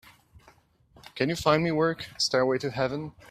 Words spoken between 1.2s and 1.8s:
you find me